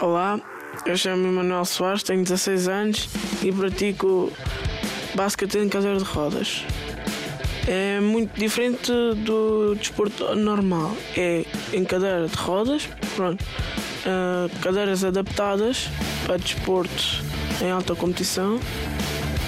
[0.00, 0.38] Olá,
[0.86, 3.08] eu chamo-me Manuel Soares, tenho 16 anos
[3.42, 4.32] e pratico
[5.12, 6.64] basquete em cadeira de rodas.
[7.66, 10.96] É muito diferente do desporto normal.
[11.16, 15.88] É em cadeira de rodas, pronto, uh, cadeiras adaptadas
[16.24, 17.24] para desporto
[17.60, 18.60] em alta competição.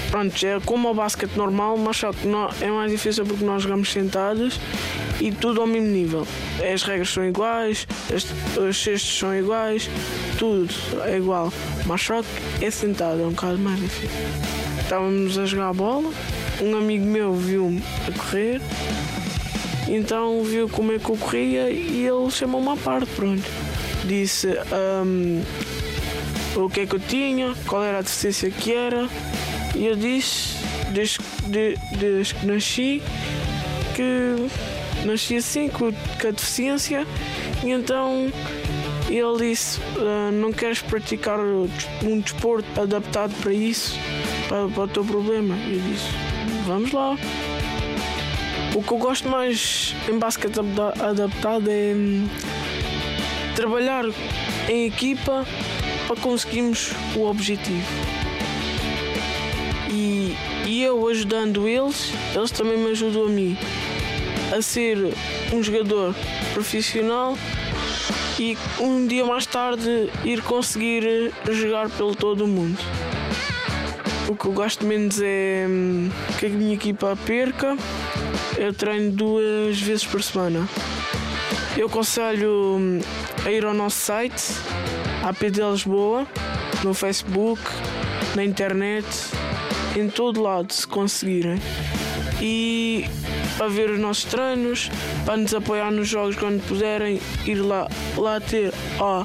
[0.09, 3.63] Pronto, é como o basquete normal, mas só que não, é mais difícil porque nós
[3.63, 4.59] jogamos sentados
[5.21, 6.27] e tudo ao mesmo nível.
[6.73, 8.25] As regras são iguais, as,
[8.57, 9.89] os cestos são iguais,
[10.37, 10.73] tudo
[11.05, 11.53] é igual.
[11.85, 14.09] Mas só que é sentado, é um bocado mais difícil.
[14.81, 16.11] Estávamos a jogar a bola,
[16.61, 18.61] um amigo meu viu-me a correr,
[19.87, 23.47] então viu como é que eu corria e ele chamou-me à parte, pronto.
[24.03, 24.47] Disse
[25.05, 25.43] um,
[26.55, 29.07] o que é que eu tinha, qual era a deficiência que era,
[29.75, 30.57] e eu disse,
[30.91, 33.01] desde, de, desde que nasci,
[33.95, 37.05] que nasci assim, com, com a deficiência,
[37.63, 38.31] e então
[39.09, 43.97] ele disse: uh, Não queres praticar um desporto adaptado para isso,
[44.47, 45.55] para, para o teu problema?
[45.55, 46.09] E eu disse:
[46.65, 47.17] Vamos lá.
[48.73, 52.25] O que eu gosto mais em basquete adaptado é hum,
[53.53, 54.05] trabalhar
[54.69, 55.45] em equipa
[56.07, 57.85] para conseguirmos o objetivo.
[59.89, 63.57] E, e eu ajudando eles, eles também me ajudam a mim
[64.51, 65.13] a ser
[65.53, 66.15] um jogador
[66.53, 67.37] profissional
[68.39, 72.79] e um dia mais tarde ir conseguir jogar pelo todo o mundo.
[74.27, 77.77] O que eu gosto menos é hum, que a minha equipa perca.
[78.57, 80.67] Eu treino duas vezes por semana.
[81.75, 82.99] Eu aconselho hum,
[83.45, 84.53] a ir ao nosso site,
[85.23, 86.27] APD Lisboa,
[86.83, 87.61] no Facebook,
[88.35, 89.05] na internet,
[89.95, 91.59] em todo lado, se conseguirem.
[92.41, 93.05] E
[93.57, 94.89] para ver os nossos treinos,
[95.25, 97.87] para nos apoiar nos jogos quando puderem, ir lá,
[98.17, 99.23] lá ter ó,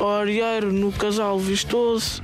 [0.00, 2.22] ao Arieiro no Casal Vistoso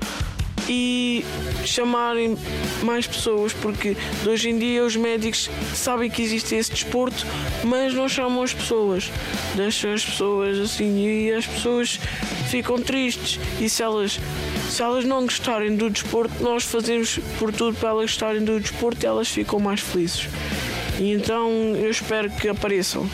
[0.68, 1.24] e
[1.64, 2.36] chamarem
[2.82, 3.96] mais pessoas, porque
[4.26, 7.26] hoje em dia os médicos sabem que existe esse desporto,
[7.64, 9.10] mas não chamam as pessoas.
[9.54, 11.98] Deixam as pessoas assim e as pessoas
[12.48, 13.40] ficam tristes.
[13.60, 14.20] E se elas,
[14.70, 19.04] se elas não gostarem do desporto, nós fazemos por tudo para elas gostarem do desporto
[19.04, 20.28] e elas ficam mais felizes.
[20.98, 23.08] E então eu espero que apareçam.